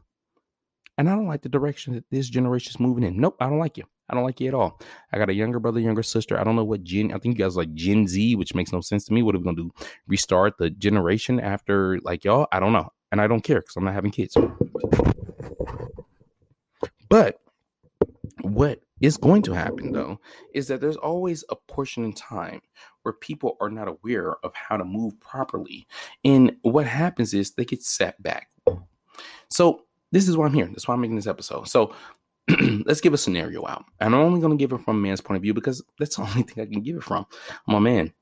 And 0.98 1.10
I 1.10 1.16
don't 1.16 1.28
like 1.28 1.42
the 1.42 1.50
direction 1.50 1.94
that 1.94 2.06
this 2.10 2.30
generation 2.30 2.72
is 2.72 2.80
moving 2.80 3.04
in. 3.04 3.20
Nope, 3.20 3.36
I 3.40 3.50
don't 3.50 3.60
like 3.60 3.78
you. 3.78 3.84
I 4.10 4.16
don't 4.16 4.24
like 4.24 4.40
you 4.40 4.48
at 4.48 4.54
all. 4.54 4.80
I 5.12 5.18
got 5.18 5.30
a 5.30 5.34
younger 5.34 5.60
brother, 5.60 5.80
younger 5.80 6.02
sister. 6.02 6.40
I 6.40 6.44
don't 6.44 6.56
know 6.56 6.64
what 6.64 6.84
Gen. 6.84 7.12
I 7.12 7.18
think 7.18 7.38
you 7.38 7.44
guys 7.44 7.58
like 7.58 7.74
Gen 7.74 8.08
Z, 8.08 8.36
which 8.36 8.56
makes 8.56 8.72
no 8.72 8.82
sense 8.82 9.06
to 9.06 9.14
me. 9.14 9.22
What 9.22 9.36
are 9.36 9.40
we 9.40 9.44
gonna 9.44 9.58
do? 9.58 9.72
Restart 10.08 10.58
the 10.58 10.70
generation 10.70 11.40
after 11.40 12.00
like 12.00 12.24
y'all? 12.24 12.48
I 12.52 12.60
don't 12.60 12.74
know, 12.74 12.90
and 13.12 13.20
I 13.20 13.28
don't 13.28 13.44
care 13.44 13.60
because 13.60 13.76
I'm 13.76 13.84
not 13.84 13.94
having 13.94 14.12
kids. 14.12 14.38
But 17.10 17.40
what 18.42 18.82
is 19.02 19.18
going 19.18 19.42
to 19.44 19.54
happen 19.54 19.92
though 19.92 20.20
is 20.54 20.68
that 20.68 20.82
there's 20.82 20.98
always 20.98 21.44
a 21.50 21.56
portion 21.56 22.04
in 22.04 22.14
time 22.14 22.62
where 23.04 23.14
people 23.14 23.58
are 23.62 23.70
not 23.70 23.88
aware 23.88 24.36
of 24.44 24.54
how 24.54 24.78
to 24.78 24.84
move 24.84 25.20
properly. 25.20 25.88
And 26.24 26.56
what 26.62 26.88
happens 26.88 27.34
is 27.34 27.52
they 27.52 27.66
get 27.66 27.84
set 27.84 28.22
back. 28.22 28.50
So 29.50 29.84
this 30.12 30.28
is 30.28 30.38
why 30.38 30.46
I'm 30.46 30.54
here. 30.54 30.68
That's 30.68 30.88
why 30.88 30.94
I'm 30.94 31.02
making 31.02 31.16
this 31.16 31.28
episode. 31.28 31.68
So 31.68 31.94
let's 32.86 33.02
give 33.02 33.14
a 33.14 33.18
scenario 33.18 33.66
out. 33.68 33.86
And 34.00 34.16
I'm 34.16 34.22
only 34.22 34.40
going 34.40 34.58
to 34.58 34.62
give 34.62 34.72
it 34.72 34.84
from 34.84 34.98
a 34.98 35.00
man's 35.00 35.22
point 35.22 35.38
of 35.38 35.42
view 35.42 35.54
because 35.54 35.84
that's 36.00 36.16
the 36.16 36.22
only 36.30 36.44
thing 36.44 36.64
I 36.64 36.72
can 36.72 36.82
give 36.82 36.98
it 36.98 37.04
from. 37.04 37.26
I'm 37.68 37.76
a 37.76 37.82
man. 37.82 38.14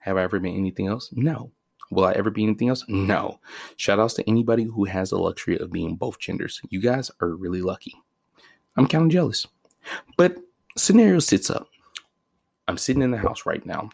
Have 0.00 0.16
I 0.16 0.22
ever 0.22 0.38
been 0.38 0.56
anything 0.56 0.86
else? 0.86 1.10
No. 1.12 1.52
Will 1.90 2.04
I 2.04 2.12
ever 2.12 2.30
be 2.30 2.42
anything 2.42 2.68
else? 2.68 2.84
No. 2.88 3.40
Shout 3.76 3.98
outs 3.98 4.14
to 4.14 4.28
anybody 4.28 4.64
who 4.64 4.84
has 4.84 5.10
the 5.10 5.18
luxury 5.18 5.58
of 5.58 5.72
being 5.72 5.96
both 5.96 6.18
genders. 6.18 6.60
You 6.68 6.80
guys 6.80 7.10
are 7.20 7.36
really 7.36 7.62
lucky. 7.62 7.94
I'm 8.76 8.86
kind 8.86 9.04
of 9.04 9.10
jealous. 9.10 9.46
But 10.16 10.36
scenario 10.76 11.18
sits 11.18 11.50
up. 11.50 11.68
I'm 12.68 12.78
sitting 12.78 13.02
in 13.02 13.10
the 13.10 13.18
house 13.18 13.46
right 13.46 13.64
now. 13.64 13.90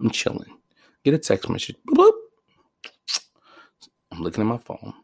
I'm 0.00 0.10
chilling. 0.10 0.56
Get 1.04 1.14
a 1.14 1.18
text 1.18 1.48
message. 1.48 1.76
Boop. 1.88 2.12
I'm 4.12 4.22
looking 4.22 4.42
at 4.42 4.46
my 4.46 4.58
phone. 4.58 4.94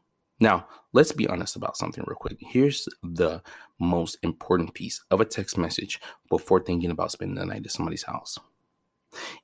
Now, 0.41 0.67
let's 0.93 1.13
be 1.13 1.29
honest 1.29 1.57
about 1.57 1.77
something 1.77 2.03
real 2.07 2.17
quick. 2.17 2.39
Here's 2.41 2.89
the 3.03 3.43
most 3.79 4.19
important 4.23 4.75
piece 4.75 5.03
of 5.11 5.21
a 5.21 5.25
text 5.25 5.59
message 5.59 6.01
before 6.31 6.61
thinking 6.61 6.91
about 6.91 7.13
spending 7.13 7.37
the 7.37 7.47
night 7.47 7.65
at 7.65 7.71
somebody's 7.71 8.03
house. 8.03 8.39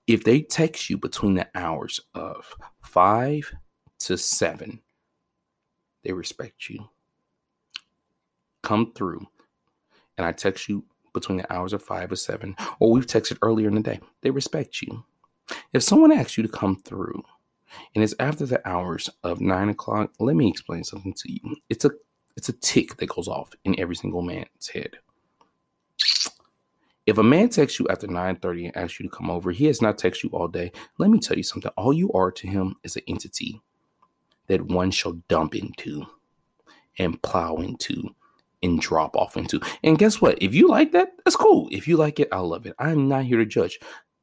If 0.07 0.25
they 0.25 0.41
text 0.41 0.89
you 0.89 0.97
between 0.97 1.35
the 1.35 1.47
hours 1.55 2.01
of 2.15 2.53
5 2.83 3.53
to 4.01 4.17
7, 4.17 4.81
they 6.03 6.13
respect 6.13 6.69
you. 6.69 6.89
Come 8.63 8.93
through 8.93 9.27
and 10.19 10.27
I 10.27 10.33
text 10.33 10.69
you 10.69 10.85
between 11.15 11.39
the 11.39 11.53
hours 11.53 11.73
of 11.73 11.83
five 11.83 12.13
or 12.13 12.17
seven, 12.17 12.55
or 12.81 12.91
we've 12.91 13.07
texted 13.07 13.39
earlier 13.43 13.69
in 13.69 13.75
the 13.75 13.81
day, 13.81 14.01
they 14.21 14.31
respect 14.31 14.83
you. 14.83 15.05
If 15.73 15.83
someone 15.83 16.13
asks 16.13 16.37
you 16.37 16.43
to 16.43 16.49
come 16.49 16.77
through 16.77 17.23
and 17.95 18.05
it's 18.05 18.15
after 18.21 18.47
the 18.47 18.67
hours 18.69 19.09
of 19.23 19.41
nine 19.41 19.69
o'clock, 19.69 20.13
let 20.19 20.37
me 20.37 20.49
explain 20.49 20.85
something 20.85 21.15
to 21.15 21.33
you. 21.33 21.57
It's 21.69 21.85
a 21.85 21.91
it's 22.37 22.49
a 22.49 22.53
tick 22.53 22.97
that 22.99 23.09
goes 23.09 23.27
off 23.27 23.51
in 23.65 23.79
every 23.81 23.97
single 23.97 24.23
man's 24.23 24.69
head. 24.73 24.97
If 27.07 27.19
a 27.19 27.23
man 27.23 27.49
texts 27.49 27.81
you 27.81 27.89
after 27.89 28.07
9:30 28.07 28.67
and 28.67 28.77
asks 28.77 29.01
you 29.01 29.09
to 29.09 29.17
come 29.17 29.31
over, 29.31 29.51
he 29.51 29.65
has 29.65 29.81
not 29.81 29.99
texted 29.99 30.25
you 30.25 30.31
all 30.31 30.47
day. 30.47 30.71
Let 30.99 31.11
me 31.11 31.19
tell 31.19 31.37
you 31.37 31.43
something. 31.43 31.73
All 31.77 31.93
you 31.93 32.13
are 32.13 32.31
to 32.31 32.47
him 32.47 32.77
is 32.85 32.97
an 32.97 33.03
entity 33.09 33.61
that 34.47 34.63
one 34.63 34.91
shall 34.91 35.13
dump 35.29 35.55
into 35.55 36.05
and 36.99 37.21
plow 37.23 37.57
into 37.57 38.15
and 38.63 38.81
drop 38.81 39.17
off 39.17 39.37
into. 39.37 39.61
And 39.83 39.99
guess 39.99 40.21
what? 40.21 40.41
If 40.41 40.55
you 40.55 40.69
like 40.69 40.93
that, 40.93 41.13
that's 41.25 41.37
cool. 41.37 41.69
If 41.71 41.87
you 41.89 41.97
like 41.97 42.21
it, 42.21 42.29
I 42.33 42.39
love 42.41 42.67
it. 42.67 42.75
I'm 42.79 43.09
not 43.09 43.25
here 43.25 43.39
to 43.39 43.47
judge. 43.47 43.79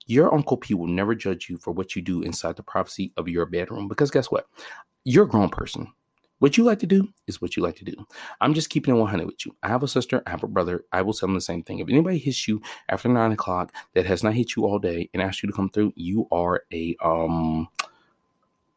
Your 0.08 0.34
Uncle 0.34 0.58
P 0.58 0.74
will 0.74 0.88
never 0.88 1.15
judge 1.15 1.50
you 1.50 1.58
for 1.58 1.72
what 1.72 1.96
you 1.96 2.01
do 2.01 2.22
inside 2.22 2.56
the 2.56 2.63
privacy 2.63 3.12
of 3.18 3.27
your 3.27 3.46
bedroom 3.46 3.88
because 3.88 4.12
guess 4.12 4.30
what? 4.30 4.48
You're 5.04 5.25
a 5.25 5.30
grown 5.30 5.50
person. 5.50 5.88
What 6.39 6.58
you 6.58 6.63
like 6.63 6.80
to 6.80 6.86
do 6.86 7.08
is 7.27 7.42
what 7.42 7.56
you 7.56 7.63
like 7.63 7.77
to 7.77 7.86
do. 7.86 7.94
I'm 8.42 8.54
just 8.54 8.70
keeping 8.70 8.94
it 8.96 9.00
100 9.00 9.25
with 9.25 9.46
you. 9.46 9.56
I 9.63 9.70
have 9.70 9.84
a 9.84 9.88
sister, 9.88 10.22
I 10.27 10.32
have 10.32 10.44
a 10.44 10.48
brother. 10.48 10.84
I 10.92 11.01
will 11.01 11.13
tell 11.13 11.27
them 11.27 11.34
the 11.34 11.42
same 11.42 11.63
thing. 11.63 11.80
If 11.80 11.89
anybody 11.89 12.18
hits 12.18 12.48
you 12.48 12.62
after 12.89 13.08
nine 13.08 13.32
o'clock 13.32 13.74
that 13.94 14.06
has 14.06 14.22
not 14.22 14.34
hit 14.34 14.56
you 14.56 14.65
all 14.65 14.77
day 14.77 15.10
and 15.13 15.24
asks 15.24 15.42
you 15.42 15.48
to 15.48 15.56
come 15.56 15.70
through, 15.70 15.94
you 15.96 16.27
are 16.32 16.63
a 16.74 16.96
um 17.04 17.68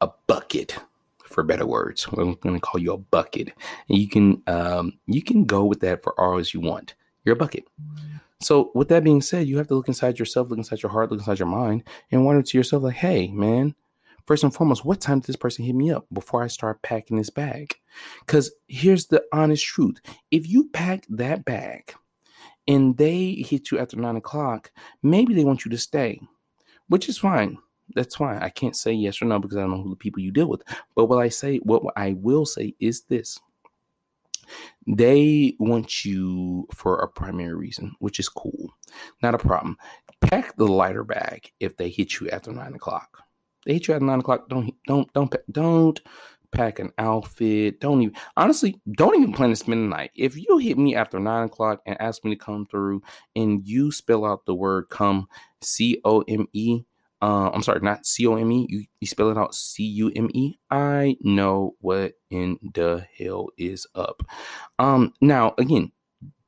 a 0.00 0.08
bucket 0.28 0.78
for 1.28 1.42
better 1.42 1.66
words. 1.66 2.06
I'm 2.12 2.34
going 2.34 2.54
to 2.54 2.60
call 2.60 2.80
you 2.80 2.92
a 2.92 2.98
bucket, 2.98 3.52
and 3.88 3.98
you 3.98 4.08
can 4.08 4.42
um, 4.46 4.98
you 5.06 5.22
can 5.22 5.44
go 5.44 5.64
with 5.64 5.80
that 5.80 6.02
for 6.02 6.18
all 6.20 6.38
as 6.38 6.54
you 6.54 6.60
want. 6.60 6.94
You're 7.24 7.34
a 7.34 7.38
bucket. 7.38 7.64
So, 8.40 8.70
with 8.74 8.88
that 8.88 9.04
being 9.04 9.20
said, 9.22 9.48
you 9.48 9.58
have 9.58 9.66
to 9.68 9.74
look 9.74 9.88
inside 9.88 10.18
yourself, 10.18 10.48
look 10.48 10.58
inside 10.58 10.82
your 10.82 10.92
heart, 10.92 11.10
look 11.10 11.20
inside 11.20 11.38
your 11.40 11.48
mind, 11.48 11.82
and 12.10 12.24
wonder 12.24 12.42
to 12.42 12.58
yourself, 12.58 12.84
like, 12.84 12.94
hey, 12.94 13.28
man, 13.28 13.74
first 14.26 14.44
and 14.44 14.54
foremost, 14.54 14.84
what 14.84 15.00
time 15.00 15.18
did 15.20 15.26
this 15.26 15.36
person 15.36 15.64
hit 15.64 15.74
me 15.74 15.90
up 15.90 16.06
before 16.12 16.42
I 16.44 16.46
start 16.46 16.82
packing 16.82 17.16
this 17.16 17.30
bag? 17.30 17.74
Because 18.20 18.52
here's 18.68 19.06
the 19.06 19.24
honest 19.32 19.64
truth 19.64 20.00
if 20.30 20.48
you 20.48 20.68
pack 20.70 21.04
that 21.08 21.44
bag 21.44 21.94
and 22.68 22.96
they 22.96 23.32
hit 23.32 23.70
you 23.70 23.78
after 23.78 23.96
nine 23.96 24.16
o'clock, 24.16 24.70
maybe 25.02 25.34
they 25.34 25.44
want 25.44 25.64
you 25.64 25.70
to 25.72 25.78
stay. 25.78 26.20
which 26.88 27.08
is 27.08 27.18
fine. 27.18 27.58
That's 27.94 28.16
fine. 28.16 28.38
I 28.42 28.50
can't 28.50 28.76
say 28.76 28.92
yes 28.92 29.20
or 29.22 29.24
no 29.24 29.38
because 29.38 29.56
I 29.56 29.60
don't 29.62 29.70
know 29.70 29.82
who 29.82 29.90
the 29.90 29.96
people 29.96 30.22
you 30.22 30.30
deal 30.30 30.48
with. 30.48 30.62
But 30.94 31.06
what 31.06 31.18
I 31.18 31.28
say, 31.28 31.58
what 31.58 31.82
I 31.96 32.14
will 32.14 32.46
say 32.46 32.74
is 32.80 33.02
this 33.02 33.38
they 34.86 35.54
want 35.58 36.04
you 36.04 36.66
for 36.74 37.00
a 37.00 37.08
primary 37.08 37.54
reason, 37.54 37.94
which 37.98 38.18
is 38.18 38.28
cool. 38.28 38.72
Not 39.22 39.34
a 39.34 39.38
problem. 39.38 39.76
Pack 40.20 40.56
the 40.56 40.66
lighter 40.66 41.04
bag 41.04 41.52
if 41.60 41.76
they 41.76 41.90
hit 41.90 42.20
you 42.20 42.28
after 42.30 42.52
nine 42.52 42.74
o'clock. 42.74 43.22
They 43.66 43.74
hit 43.74 43.88
you 43.88 43.94
at 43.94 44.02
nine 44.02 44.20
o'clock. 44.20 44.48
Don't 44.48 44.74
don't 44.86 45.12
don't 45.12 45.34
don't 45.52 46.00
pack 46.50 46.78
an 46.78 46.92
outfit. 46.98 47.80
Don't 47.80 48.02
even 48.02 48.16
honestly, 48.36 48.80
don't 48.96 49.16
even 49.16 49.32
plan 49.32 49.50
to 49.50 49.56
spend 49.56 49.84
the 49.84 49.96
night. 49.96 50.10
If 50.14 50.36
you 50.36 50.58
hit 50.58 50.78
me 50.78 50.96
after 50.96 51.20
nine 51.20 51.44
o'clock 51.44 51.82
and 51.86 52.00
ask 52.00 52.24
me 52.24 52.30
to 52.30 52.36
come 52.36 52.66
through 52.66 53.02
and 53.36 53.66
you 53.66 53.92
spell 53.92 54.24
out 54.24 54.46
the 54.46 54.54
word 54.54 54.88
come 54.88 55.28
C 55.60 56.00
O 56.04 56.22
M 56.22 56.48
E, 56.52 56.82
uh, 57.20 57.50
I'm 57.52 57.62
sorry, 57.62 57.80
not 57.80 58.06
C 58.06 58.26
O 58.26 58.36
M 58.36 58.50
E. 58.52 58.66
You, 58.68 58.84
you 59.00 59.06
spell 59.06 59.30
it 59.30 59.38
out 59.38 59.54
C 59.54 59.84
U 59.84 60.12
M 60.14 60.28
E. 60.34 60.58
I 60.70 61.16
know 61.20 61.74
what 61.80 62.14
in 62.30 62.58
the 62.74 63.04
hell 63.18 63.48
is 63.58 63.86
up. 63.94 64.22
Um, 64.78 65.12
now 65.20 65.54
again, 65.58 65.92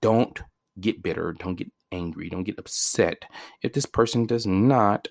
don't 0.00 0.40
get 0.80 1.02
bitter. 1.02 1.34
Don't 1.38 1.56
get 1.56 1.70
angry. 1.92 2.28
Don't 2.28 2.44
get 2.44 2.58
upset 2.58 3.24
if 3.62 3.72
this 3.72 3.86
person 3.86 4.26
does 4.26 4.46
not 4.46 5.08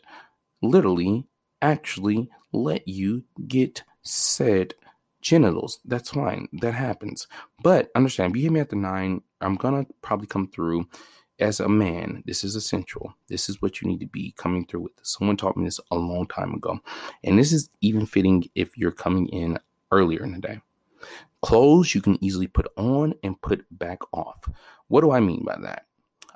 literally 0.61 1.25
actually 1.61 2.29
let 2.53 2.87
you 2.87 3.23
get 3.47 3.83
said 4.03 4.73
genitals. 5.21 5.79
That's 5.85 6.11
fine. 6.11 6.47
That 6.61 6.73
happens. 6.73 7.27
But 7.61 7.89
understand, 7.95 8.31
if 8.31 8.37
you 8.37 8.43
hit 8.43 8.51
me 8.53 8.61
at 8.61 8.69
the 8.69 8.77
nine, 8.77 9.21
I'm 9.41 9.55
gonna 9.55 9.85
probably 10.01 10.27
come 10.27 10.47
through 10.47 10.85
as 11.39 11.59
a 11.59 11.69
man, 11.69 12.23
this 12.25 12.43
is 12.43 12.55
essential. 12.55 13.13
This 13.27 13.49
is 13.49 13.61
what 13.61 13.81
you 13.81 13.87
need 13.87 13.99
to 14.01 14.07
be 14.07 14.33
coming 14.37 14.65
through 14.65 14.81
with. 14.81 14.91
Someone 15.03 15.37
taught 15.37 15.57
me 15.57 15.65
this 15.65 15.79
a 15.91 15.95
long 15.95 16.27
time 16.27 16.53
ago. 16.53 16.79
And 17.23 17.39
this 17.39 17.51
is 17.51 17.69
even 17.81 18.05
fitting 18.05 18.49
if 18.55 18.77
you're 18.77 18.91
coming 18.91 19.27
in 19.29 19.57
earlier 19.91 20.23
in 20.23 20.33
the 20.33 20.39
day. 20.39 20.59
Clothes 21.41 21.95
you 21.95 22.01
can 22.01 22.21
easily 22.23 22.47
put 22.47 22.67
on 22.75 23.13
and 23.23 23.41
put 23.41 23.65
back 23.71 23.99
off. 24.13 24.49
What 24.87 25.01
do 25.01 25.11
I 25.11 25.21
mean 25.21 25.43
by 25.45 25.57
that? 25.61 25.85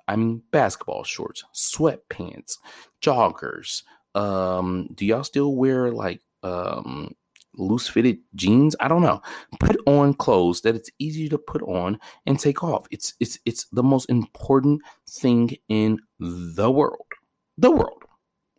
I 0.07 0.15
mean 0.15 0.41
basketball 0.51 1.03
shorts, 1.03 1.43
sweatpants, 1.53 2.57
joggers. 3.01 3.83
Um, 4.15 4.89
do 4.93 5.05
y'all 5.05 5.23
still 5.23 5.55
wear 5.55 5.91
like 5.91 6.21
um 6.43 7.15
loose 7.55 7.87
fitted 7.87 8.19
jeans. 8.35 8.75
I 8.79 8.87
don't 8.87 9.01
know. 9.01 9.21
Put 9.59 9.77
on 9.85 10.13
clothes 10.13 10.61
that 10.61 10.75
it's 10.75 10.89
easy 10.99 11.29
to 11.29 11.37
put 11.37 11.61
on 11.63 11.99
and 12.25 12.39
take 12.39 12.63
off. 12.63 12.87
It's 12.91 13.13
it's 13.19 13.39
it's 13.45 13.65
the 13.71 13.83
most 13.83 14.09
important 14.09 14.81
thing 15.09 15.55
in 15.69 15.99
the 16.19 16.71
world. 16.71 17.07
The 17.57 17.71
world. 17.71 18.03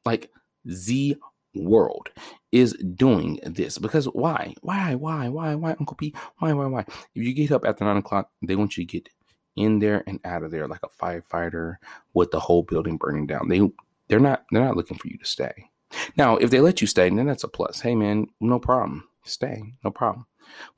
Like 0.05 0.31
the 0.65 1.17
world 1.55 2.09
is 2.53 2.73
doing 2.95 3.39
this 3.45 3.79
because 3.79 4.07
why? 4.07 4.55
Why? 4.63 4.95
Why? 4.95 5.29
Why? 5.29 5.55
Why? 5.55 5.71
Uncle 5.79 5.97
P? 5.97 6.15
Why? 6.39 6.53
Why? 6.53 6.67
Why? 6.67 6.85
If 7.15 7.23
you 7.23 7.33
get 7.35 7.53
up 7.53 7.65
after 7.65 7.85
nine 7.85 7.97
o'clock, 7.97 8.31
they 8.43 8.57
want 8.57 8.77
you 8.77 8.85
to 8.85 8.93
get 8.93 9.09
in 9.57 9.79
there 9.79 10.03
and 10.07 10.21
out 10.25 10.43
of 10.43 10.51
there 10.51 10.67
like 10.67 10.81
a 10.83 11.05
firefighter 11.05 11.77
with 12.13 12.31
the 12.31 12.41
whole 12.41 12.63
building 12.63 12.97
burning 12.97 13.27
down. 13.27 13.49
They 13.49 13.61
they're 14.09 14.21
not 14.21 14.45
they're 14.51 14.65
not 14.65 14.77
looking 14.77 14.99
for 14.99 15.09
you 15.09 15.19
to 15.19 15.25
stay. 15.25 15.71
Now, 16.17 16.37
if 16.37 16.51
they 16.51 16.61
let 16.61 16.81
you 16.81 16.87
stay, 16.87 17.09
then 17.09 17.27
that's 17.27 17.45
a 17.45 17.49
plus. 17.49 17.81
Hey, 17.81 17.95
man, 17.95 18.27
no 18.41 18.59
problem. 18.59 19.09
Stay, 19.25 19.63
no 19.83 19.91
problem. 19.91 20.27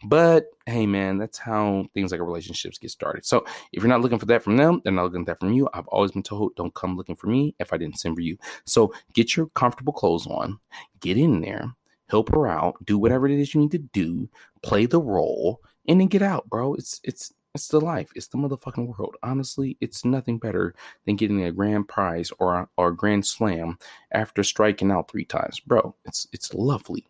But 0.05 0.47
hey, 0.67 0.87
man, 0.87 1.19
that's 1.19 1.39
how 1.39 1.87
things 1.95 2.13
like 2.13 2.21
relationships 2.21 2.79
get 2.79 2.91
started. 2.91 3.25
So 3.25 3.45
if 3.73 3.83
you're 3.83 3.89
not 3.89 4.01
looking 4.01 4.19
for 4.19 4.27
that 4.27 4.43
from 4.43 4.57
them, 4.57 4.81
they're 4.83 4.93
not 4.93 5.05
looking 5.05 5.25
for 5.25 5.33
that 5.33 5.41
from 5.41 5.53
you. 5.53 5.69
I've 5.75 5.89
always 5.89 6.13
been 6.13 6.23
told, 6.23 6.55
don't 6.57 6.75
come 6.75 6.97
looking 6.97 7.17
for 7.17 7.27
me 7.27 7.55
if 7.59 7.73
I 7.73 7.77
didn't 7.77 7.99
send 7.99 8.15
for 8.15 8.21
you. 8.21 8.37
So 8.65 8.93
get 9.13 9.37
your 9.37 9.47
comfortable 9.49 9.93
clothes 9.93 10.27
on, 10.27 10.59
get 11.01 11.17
in 11.17 11.41
there, 11.41 11.75
help 12.09 12.31
her 12.33 12.47
out, 12.47 12.77
do 12.85 12.99
whatever 12.99 13.27
it 13.27 13.39
is 13.39 13.55
you 13.55 13.61
need 13.61 13.73
to 13.73 13.79
do, 13.79 14.29
play 14.63 14.87
the 14.87 15.01
role, 15.01 15.61
and 15.89 16.01
then 16.01 16.09
get 16.09 16.23
out, 16.23 16.49
bro. 16.49 16.75
It's 16.75 17.01
it's 17.05 17.33
it's 17.57 17.69
the 17.69 17.81
life. 17.81 18.11
It's 18.15 18.29
the 18.29 18.39
motherfucking 18.39 18.87
world. 18.87 19.17
Honestly, 19.23 19.77
it's 19.81 20.05
nothing 20.05 20.39
better 20.39 20.75
than 21.05 21.17
getting 21.17 21.43
a 21.43 21.51
grand 21.51 21.89
prize 21.89 22.31
or 22.39 22.55
a, 22.55 22.69
or 22.77 22.89
a 22.89 22.97
grand 22.97 23.27
slam 23.27 23.79
after 24.13 24.45
striking 24.45 24.93
out 24.93 25.11
three 25.11 25.25
times, 25.25 25.59
bro. 25.59 25.95
It's 26.05 26.29
it's 26.33 26.55
lovely. 26.55 27.07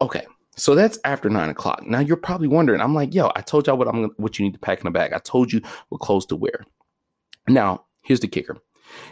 Okay, 0.00 0.26
so 0.56 0.74
that's 0.74 0.98
after 1.04 1.28
nine 1.28 1.50
o'clock. 1.50 1.86
Now 1.86 2.00
you're 2.00 2.16
probably 2.16 2.48
wondering. 2.48 2.80
I'm 2.80 2.94
like, 2.94 3.14
yo, 3.14 3.30
I 3.36 3.42
told 3.42 3.66
y'all 3.66 3.76
what 3.76 3.88
I'm 3.88 4.10
what 4.16 4.38
you 4.38 4.44
need 4.44 4.54
to 4.54 4.58
pack 4.58 4.78
in 4.78 4.84
the 4.84 4.90
bag. 4.90 5.12
I 5.12 5.18
told 5.18 5.52
you 5.52 5.60
what 5.90 6.00
clothes 6.00 6.26
to 6.26 6.36
wear. 6.36 6.64
Now 7.48 7.84
here's 8.02 8.20
the 8.20 8.28
kicker. 8.28 8.56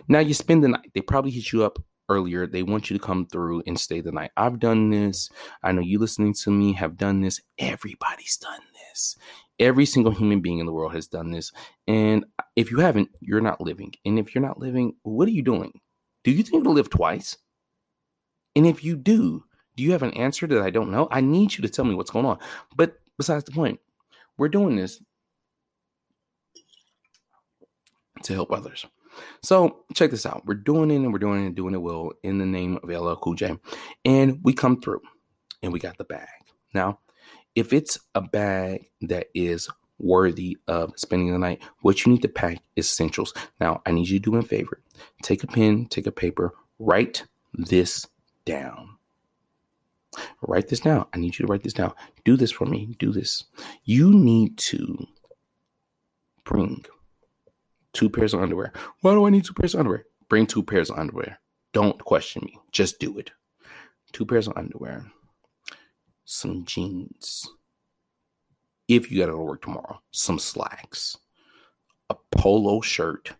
Now 0.08 0.20
you 0.20 0.34
spend 0.34 0.64
the 0.64 0.68
night. 0.68 0.90
They 0.94 1.00
probably 1.00 1.30
hit 1.30 1.52
you 1.52 1.64
up 1.64 1.78
earlier. 2.08 2.46
They 2.46 2.62
want 2.62 2.90
you 2.90 2.98
to 2.98 3.04
come 3.04 3.26
through 3.26 3.62
and 3.66 3.78
stay 3.78 4.00
the 4.00 4.12
night. 4.12 4.32
I've 4.36 4.58
done 4.58 4.90
this. 4.90 5.30
I 5.62 5.72
know 5.72 5.80
you 5.80 5.98
listening 5.98 6.34
to 6.34 6.50
me 6.50 6.74
have 6.74 6.96
done 6.96 7.20
this. 7.20 7.40
Everybody's 7.58 8.36
done 8.36 8.60
this. 8.74 9.16
Every 9.60 9.86
single 9.86 10.10
human 10.10 10.40
being 10.40 10.58
in 10.58 10.66
the 10.66 10.72
world 10.72 10.94
has 10.94 11.06
done 11.06 11.30
this. 11.30 11.52
And 11.86 12.24
if 12.56 12.70
you 12.70 12.78
haven't, 12.78 13.10
you're 13.20 13.40
not 13.40 13.60
living. 13.60 13.92
And 14.04 14.18
if 14.18 14.34
you're 14.34 14.42
not 14.42 14.58
living, 14.58 14.94
what 15.02 15.28
are 15.28 15.32
you 15.32 15.42
doing? 15.42 15.72
Do 16.24 16.32
you 16.32 16.42
think 16.42 16.64
to 16.64 16.70
live 16.70 16.90
twice? 16.90 17.36
And 18.56 18.66
if 18.66 18.82
you 18.82 18.96
do, 18.96 19.44
do 19.76 19.82
you 19.82 19.92
have 19.92 20.02
an 20.02 20.14
answer 20.14 20.46
that 20.46 20.62
I 20.62 20.70
don't 20.70 20.90
know? 20.90 21.06
I 21.10 21.20
need 21.20 21.56
you 21.56 21.62
to 21.62 21.68
tell 21.68 21.84
me 21.84 21.94
what's 21.94 22.10
going 22.10 22.26
on. 22.26 22.38
But 22.74 22.94
besides 23.16 23.44
the 23.44 23.52
point, 23.52 23.78
we're 24.36 24.48
doing 24.48 24.76
this 24.76 25.00
to 28.24 28.34
help 28.34 28.52
others. 28.52 28.86
So 29.42 29.84
check 29.94 30.10
this 30.10 30.26
out. 30.26 30.44
We're 30.46 30.54
doing 30.54 30.90
it 30.90 30.96
and 30.96 31.12
we're 31.12 31.18
doing 31.18 31.42
it 31.42 31.46
and 31.46 31.56
doing 31.56 31.74
it 31.74 31.82
well 31.82 32.12
in 32.22 32.38
the 32.38 32.46
name 32.46 32.78
of 32.82 32.88
LL 32.88 33.14
Cool 33.14 33.34
J. 33.34 33.56
And 34.04 34.40
we 34.42 34.52
come 34.52 34.80
through 34.80 35.00
and 35.62 35.72
we 35.72 35.78
got 35.78 35.98
the 35.98 36.04
bag. 36.04 36.28
Now, 36.74 37.00
if 37.60 37.74
it's 37.74 37.98
a 38.14 38.22
bag 38.22 38.86
that 39.02 39.26
is 39.34 39.68
worthy 39.98 40.56
of 40.66 40.94
spending 40.96 41.30
the 41.30 41.38
night, 41.38 41.62
what 41.82 42.04
you 42.04 42.10
need 42.10 42.22
to 42.22 42.28
pack 42.28 42.62
is 42.74 42.86
essentials. 42.86 43.34
Now, 43.60 43.82
I 43.84 43.92
need 43.92 44.08
you 44.08 44.18
to 44.18 44.24
do 44.24 44.32
me 44.32 44.38
a 44.38 44.42
favor. 44.42 44.80
Take 45.22 45.44
a 45.44 45.46
pen, 45.46 45.84
take 45.84 46.06
a 46.06 46.12
paper, 46.12 46.54
write 46.78 47.26
this 47.52 48.06
down. 48.46 48.96
Write 50.40 50.68
this 50.68 50.80
down. 50.80 51.04
I 51.12 51.18
need 51.18 51.38
you 51.38 51.44
to 51.44 51.52
write 51.52 51.62
this 51.62 51.74
down. 51.74 51.92
Do 52.24 52.34
this 52.34 52.50
for 52.50 52.64
me. 52.64 52.96
Do 52.98 53.12
this. 53.12 53.44
You 53.84 54.10
need 54.10 54.56
to 54.58 55.06
bring 56.44 56.86
two 57.92 58.08
pairs 58.08 58.32
of 58.32 58.40
underwear. 58.40 58.72
Why 59.02 59.12
do 59.12 59.26
I 59.26 59.30
need 59.30 59.44
two 59.44 59.52
pairs 59.52 59.74
of 59.74 59.80
underwear? 59.80 60.06
Bring 60.30 60.46
two 60.46 60.62
pairs 60.62 60.88
of 60.88 60.98
underwear. 60.98 61.38
Don't 61.74 62.02
question 62.02 62.42
me. 62.46 62.58
Just 62.72 62.98
do 63.00 63.18
it. 63.18 63.32
Two 64.12 64.24
pairs 64.24 64.48
of 64.48 64.56
underwear 64.56 65.12
some 66.30 66.64
jeans. 66.64 67.48
If 68.88 69.10
you 69.10 69.18
got 69.18 69.26
to 69.26 69.32
go 69.32 69.38
to 69.38 69.44
work 69.44 69.62
tomorrow, 69.62 70.00
some 70.12 70.38
slacks, 70.38 71.16
a 72.08 72.16
polo 72.32 72.80
shirt, 72.80 73.32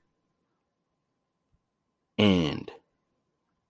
and 2.18 2.70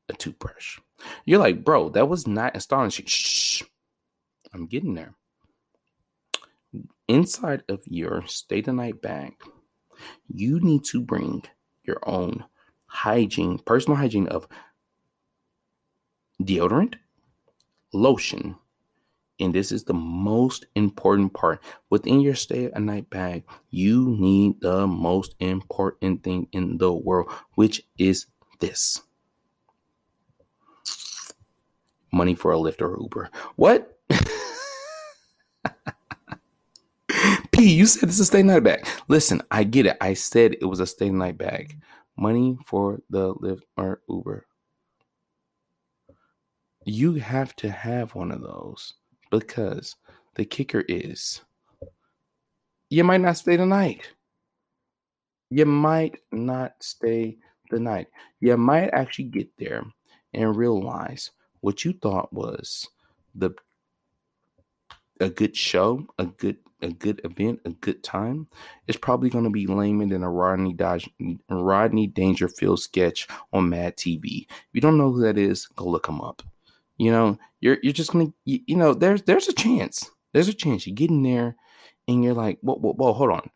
a 0.08 0.14
toothbrush. 0.14 0.78
You're 1.24 1.38
like, 1.38 1.64
bro, 1.64 1.90
that 1.90 2.08
was 2.08 2.26
not 2.26 2.56
astonishing. 2.56 3.06
Shh, 3.06 3.62
I'm 4.52 4.66
getting 4.66 4.94
there. 4.94 5.14
Inside 7.08 7.62
of 7.68 7.82
your 7.86 8.26
stay 8.26 8.60
the 8.60 8.72
night 8.72 9.00
bag, 9.02 9.34
you 10.28 10.60
need 10.60 10.84
to 10.86 11.00
bring 11.00 11.42
your 11.84 11.98
own 12.02 12.44
hygiene, 12.86 13.58
personal 13.58 13.96
hygiene 13.96 14.28
of 14.28 14.48
deodorant, 16.42 16.94
lotion, 17.92 18.56
and 19.40 19.54
this 19.54 19.72
is 19.72 19.84
the 19.84 19.94
most 19.94 20.66
important 20.74 21.32
part. 21.32 21.62
Within 21.88 22.20
your 22.20 22.34
stay 22.34 22.66
at 22.66 22.80
night 22.80 23.08
bag 23.10 23.44
you 23.70 24.16
need 24.18 24.60
the 24.60 24.86
most 24.86 25.34
important 25.40 26.22
thing 26.22 26.48
in 26.52 26.78
the 26.78 26.92
world 26.92 27.30
which 27.54 27.82
is 27.98 28.26
this. 28.60 29.00
Money 32.12 32.34
for 32.34 32.52
a 32.52 32.56
Lyft 32.56 32.82
or 32.82 32.98
uber. 33.00 33.30
What? 33.56 33.98
P 37.52 37.72
you 37.72 37.86
said 37.86 38.08
it's 38.08 38.18
a 38.18 38.24
stay 38.24 38.42
night 38.42 38.64
bag. 38.64 38.86
Listen 39.08 39.42
i 39.50 39.64
get 39.64 39.86
it. 39.86 39.96
I 40.00 40.14
said 40.14 40.56
it 40.60 40.64
was 40.66 40.80
a 40.80 40.86
stay 40.86 41.10
night 41.10 41.38
bag. 41.38 41.80
Money 42.16 42.58
for 42.66 43.00
the 43.10 43.34
Lyft 43.34 43.62
or 43.76 44.02
uber. 44.08 44.46
You 46.84 47.14
have 47.14 47.54
to 47.56 47.70
have 47.70 48.14
one 48.14 48.32
of 48.32 48.40
those 48.40 48.94
because 49.30 49.96
the 50.34 50.44
kicker 50.44 50.84
is 50.88 51.40
you 52.88 53.04
might 53.04 53.20
not 53.20 53.36
stay 53.36 53.56
the 53.56 53.66
night. 53.66 54.08
You 55.50 55.66
might 55.66 56.18
not 56.32 56.74
stay 56.80 57.38
the 57.70 57.78
night. 57.78 58.08
You 58.40 58.56
might 58.56 58.88
actually 58.88 59.26
get 59.26 59.48
there 59.58 59.84
and 60.34 60.56
realize 60.56 61.30
what 61.60 61.84
you 61.84 61.92
thought 61.92 62.32
was 62.32 62.88
the 63.34 63.50
a 65.20 65.28
good 65.28 65.54
show, 65.54 66.06
a 66.18 66.26
good 66.26 66.56
a 66.82 66.88
good 66.88 67.20
event, 67.24 67.60
a 67.64 67.70
good 67.70 68.02
time, 68.02 68.46
it's 68.86 68.98
probably 68.98 69.30
going 69.30 69.44
to 69.44 69.50
be 69.50 69.66
lamer 69.66 70.06
than 70.06 70.22
a 70.22 70.30
Rodney 70.30 70.72
Dodge, 70.72 71.08
Rodney 71.48 72.06
Dangerfield 72.06 72.80
sketch 72.80 73.28
on 73.52 73.68
Mad 73.68 73.96
TV. 73.96 74.46
If 74.48 74.68
you 74.72 74.80
don't 74.80 74.98
know 74.98 75.12
who 75.12 75.20
that 75.22 75.38
is, 75.38 75.66
go 75.66 75.84
look 75.84 76.08
him 76.08 76.20
up. 76.20 76.42
You 77.00 77.10
know, 77.10 77.38
you're 77.62 77.78
you're 77.82 77.94
just 77.94 78.12
gonna 78.12 78.30
you, 78.44 78.60
you 78.66 78.76
know 78.76 78.92
there's 78.92 79.22
there's 79.22 79.48
a 79.48 79.54
chance. 79.54 80.10
There's 80.34 80.48
a 80.48 80.52
chance 80.52 80.86
you 80.86 80.92
get 80.92 81.08
in 81.08 81.22
there 81.22 81.56
and 82.06 82.22
you're 82.22 82.34
like, 82.34 82.58
whoa, 82.60 82.74
whoa, 82.74 82.92
whoa, 82.92 83.14
hold 83.14 83.30
on. 83.30 83.50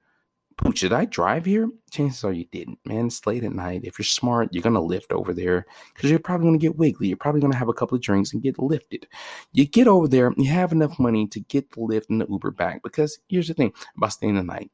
Pooch, 0.56 0.80
did 0.80 0.94
I 0.94 1.04
drive 1.04 1.44
here? 1.44 1.68
Chances 1.90 2.24
are 2.24 2.32
you 2.32 2.46
didn't, 2.52 2.78
man. 2.86 3.08
It's 3.08 3.26
late 3.26 3.44
at 3.44 3.52
night. 3.52 3.82
If 3.84 3.98
you're 3.98 4.06
smart, 4.06 4.48
you're 4.50 4.62
gonna 4.62 4.80
Lyft 4.80 5.12
over 5.12 5.34
there 5.34 5.66
because 5.92 6.08
you're 6.08 6.20
probably 6.20 6.46
gonna 6.46 6.56
get 6.56 6.78
wiggly. 6.78 7.08
You're 7.08 7.18
probably 7.18 7.42
gonna 7.42 7.54
have 7.54 7.68
a 7.68 7.74
couple 7.74 7.96
of 7.96 8.00
drinks 8.00 8.32
and 8.32 8.42
get 8.42 8.58
lifted. 8.58 9.06
You 9.52 9.66
get 9.66 9.88
over 9.88 10.08
there, 10.08 10.32
you 10.38 10.48
have 10.48 10.72
enough 10.72 10.98
money 10.98 11.26
to 11.26 11.40
get 11.40 11.70
the 11.70 11.80
Lyft 11.80 12.08
and 12.08 12.22
the 12.22 12.26
Uber 12.30 12.52
back. 12.52 12.82
Because 12.82 13.18
here's 13.28 13.48
the 13.48 13.54
thing 13.54 13.74
about 13.94 14.14
staying 14.14 14.36
the 14.36 14.42
night, 14.42 14.70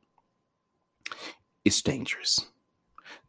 it's 1.64 1.82
dangerous. 1.82 2.46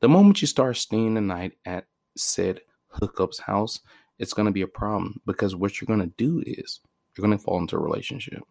The 0.01 0.07
moment 0.07 0.39
you 0.39 0.47
start 0.47 0.77
staying 0.77 1.15
the 1.15 1.21
night 1.21 1.53
at 1.65 1.85
said 2.15 2.61
hookup's 2.93 3.39
house, 3.39 3.79
it's 4.21 4.33
gonna 4.33 4.51
be 4.51 4.61
a 4.61 4.67
problem 4.67 5.19
because 5.25 5.55
what 5.55 5.79
you're 5.79 5.87
gonna 5.87 6.11
do 6.17 6.43
is 6.45 6.79
you're 7.15 7.23
gonna 7.23 7.37
fall 7.37 7.59
into 7.59 7.75
a 7.75 7.79
relationship. 7.79 8.43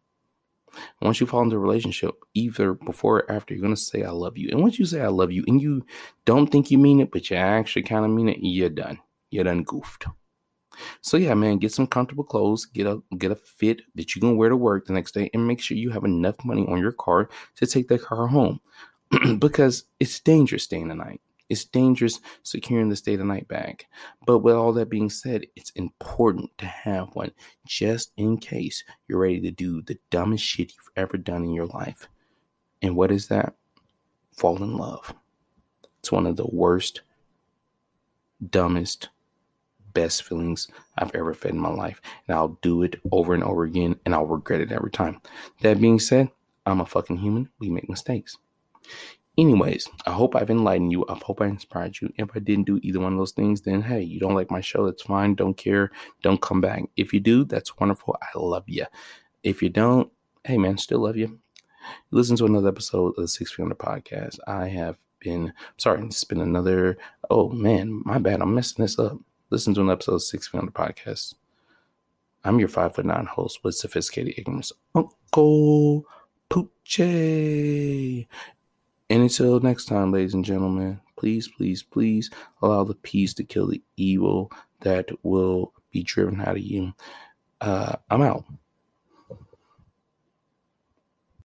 Once 1.01 1.21
you 1.21 1.27
fall 1.27 1.43
into 1.43 1.57
a 1.57 1.61
relationship, 1.61 2.15
either 2.35 2.75
before 2.75 3.21
or 3.21 3.33
after, 3.33 3.55
you're 3.55 3.63
gonna 3.63 3.77
say 3.77 4.03
I 4.03 4.11
love 4.11 4.37
you. 4.37 4.51
And 4.51 4.61
once 4.61 4.79
you 4.79 4.85
say 4.85 5.01
I 5.01 5.09
love 5.09 5.33
you 5.33 5.45
and 5.47 5.61
you 5.61 5.85
don't 6.25 6.49
think 6.49 6.71
you 6.71 6.79
mean 6.79 7.01
it, 7.01 7.11
but 7.11 7.31
you 7.31 7.37
actually 7.37 7.83
kind 7.83 8.05
of 8.05 8.11
mean 8.11 8.29
it, 8.29 8.39
you're 8.41 8.69
done. 8.69 8.99
You're 9.31 9.45
done 9.45 9.63
goofed. 9.63 10.07
So 11.01 11.17
yeah, 11.17 11.35
man, 11.35 11.59
get 11.59 11.73
some 11.73 11.87
comfortable 11.87 12.25
clothes, 12.25 12.67
get 12.67 12.87
a 12.87 13.03
get 13.19 13.33
a 13.33 13.37
fit 13.37 13.83
that 13.95 14.15
you 14.15 14.21
can 14.21 14.37
wear 14.37 14.49
to 14.49 14.57
work 14.57 14.87
the 14.87 14.93
next 14.93 15.13
day, 15.13 15.31
and 15.33 15.47
make 15.47 15.61
sure 15.61 15.77
you 15.77 15.91
have 15.91 16.05
enough 16.05 16.45
money 16.45 16.67
on 16.69 16.79
your 16.79 16.93
car 16.93 17.29
to 17.57 17.67
take 17.67 17.89
that 17.89 18.03
car 18.03 18.27
home. 18.27 18.61
because 19.39 19.85
it's 19.99 20.21
dangerous 20.21 20.65
staying 20.65 20.89
the 20.89 20.95
night. 20.95 21.21
It's 21.51 21.65
dangerous 21.65 22.21
securing 22.43 22.89
the 22.89 22.97
stay 22.97 23.17
the 23.17 23.25
night 23.25 23.49
bag. 23.49 23.85
But 24.25 24.39
with 24.39 24.55
all 24.55 24.73
that 24.75 24.89
being 24.89 25.11
said, 25.11 25.47
it's 25.57 25.71
important 25.71 26.57
to 26.59 26.67
have 26.67 27.15
one 27.15 27.33
just 27.67 28.13
in 28.17 28.39
case 28.39 28.85
you're 29.09 29.19
ready 29.19 29.41
to 29.41 29.51
do 29.51 29.83
the 29.83 29.99
dumbest 30.11 30.45
shit 30.45 30.73
you've 30.73 30.91
ever 30.97 31.19
done 31.19 31.45
in 31.45 31.53
your 31.53 31.67
life. 31.67 32.09
And 32.81 32.97
what 32.97 33.11
is 33.11 33.29
that? 33.29 33.55
Fall 34.37 34.63
in 34.63 34.77
love. 34.77 35.13
It's 35.99 36.13
one 36.13 36.27
of 36.27 36.37
the 36.37 36.47
worst, 36.47 37.03
dumbest, 38.49 39.11
best 39.93 40.23
feelings 40.23 40.69
I've 40.97 41.15
ever 41.15 41.35
felt 41.35 41.55
in 41.55 41.61
my 41.61 41.69
life. 41.69 42.01
And 42.27 42.37
I'll 42.37 42.59
do 42.63 42.83
it 42.83 43.01
over 43.11 43.35
and 43.35 43.45
over 43.45 43.65
again 43.65 43.97
and 44.05 44.15
I'll 44.15 44.27
regret 44.27 44.61
it 44.61 44.73
every 44.73 44.91
time. 44.91 45.21
That 45.63 45.81
being 45.81 45.99
said, 45.99 46.31
I'm 46.65 46.81
a 46.81 46.87
fucking 46.87 47.19
human. 47.19 47.51
We 47.59 47.71
make 47.71 47.89
mistakes. 47.89 48.39
Anyways, 49.41 49.89
I 50.05 50.11
hope 50.11 50.37
I've 50.37 50.51
enlightened 50.51 50.93
you. 50.93 51.07
I 51.09 51.15
hope 51.15 51.41
I 51.41 51.47
inspired 51.47 51.99
you. 51.99 52.13
If 52.19 52.29
I 52.37 52.41
didn't 52.41 52.67
do 52.67 52.79
either 52.83 53.01
one 53.01 53.15
of 53.15 53.19
those 53.19 53.33
things, 53.33 53.63
then 53.63 53.81
hey, 53.81 54.03
you 54.03 54.21
don't 54.21 54.35
like 54.35 54.51
my 54.51 54.61
show, 54.61 54.85
that's 54.85 55.01
fine. 55.01 55.35
Don't 55.35 55.57
care. 55.57 55.91
Don't 56.21 56.43
come 56.43 56.61
back. 56.61 56.83
If 56.99 57.15
you 57.15 57.21
do, 57.21 57.45
that's 57.45 57.79
wonderful. 57.79 58.19
I 58.21 58.39
love 58.39 58.65
you. 58.67 58.85
If 59.43 59.63
you 59.63 59.71
don't, 59.71 60.13
hey 60.45 60.59
man, 60.59 60.77
still 60.77 60.99
love 60.99 61.17
you. 61.17 61.39
Listen 62.11 62.37
to 62.37 62.45
another 62.45 62.69
episode 62.69 63.15
of 63.17 63.23
the 63.23 63.29
Six 63.29 63.51
Feet 63.51 63.63
Under 63.63 63.75
podcast. 63.75 64.39
I 64.47 64.69
have 64.69 64.99
been 65.21 65.55
sorry, 65.79 66.05
it's 66.05 66.23
been 66.23 66.43
another. 66.43 66.99
Oh 67.31 67.49
man, 67.49 68.03
my 68.05 68.19
bad. 68.19 68.43
I'm 68.43 68.55
messing 68.55 68.83
this 68.83 68.99
up. 68.99 69.17
Listen 69.49 69.73
to 69.73 69.81
an 69.81 69.89
episode 69.89 70.17
of 70.17 70.23
Six 70.23 70.49
Feet 70.49 70.59
Under 70.59 70.71
podcast. 70.71 71.33
I'm 72.45 72.59
your 72.59 72.69
five 72.69 72.95
foot 72.95 73.07
nine 73.07 73.25
host 73.25 73.65
with 73.65 73.75
sophisticated 73.75 74.35
ignorance, 74.37 74.71
Uncle 74.95 76.05
Poochie. 76.51 78.27
And 79.11 79.23
until 79.23 79.59
next 79.59 79.87
time, 79.87 80.13
ladies 80.13 80.35
and 80.35 80.45
gentlemen, 80.45 81.01
please, 81.17 81.49
please, 81.49 81.83
please 81.83 82.31
allow 82.63 82.85
the 82.85 82.95
peace 82.95 83.35
to 83.35 83.45
kill 83.45 83.67
the 83.67 83.83
evil 83.97 84.53
that 84.83 85.11
will 85.25 85.75
be 85.91 86.05
driven 86.05 86.41
out 86.41 86.57
of 86.57 86.61
you. 86.61 86.93
Uh, 87.61 87.97
I'm 88.09 88.23
out. 88.23 88.45